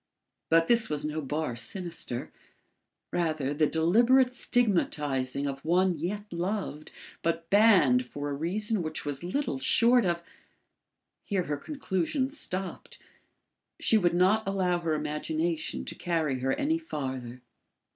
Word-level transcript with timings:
But 0.49 0.65
this 0.65 0.89
was 0.89 1.05
no 1.05 1.21
bar 1.21 1.55
sinister; 1.55 2.31
rather 3.11 3.53
the 3.53 3.67
deliberate 3.67 4.33
stigmatising 4.33 5.45
of 5.45 5.63
one 5.63 5.99
yet 5.99 6.33
loved, 6.33 6.91
but 7.21 7.51
banned 7.51 8.03
for 8.07 8.31
a 8.31 8.33
reason 8.33 8.81
which 8.81 9.05
was 9.05 9.23
little 9.23 9.59
short 9.59 10.03
of 10.03 10.23
Here 11.23 11.43
her 11.43 11.57
conclusions 11.57 12.35
stopped; 12.39 12.97
she 13.79 13.99
would 13.99 14.15
not 14.15 14.47
allow 14.47 14.79
her 14.79 14.95
imagination 14.95 15.85
to 15.85 15.93
carry 15.93 16.39
her 16.39 16.53
any 16.55 16.79
farther. 16.79 17.43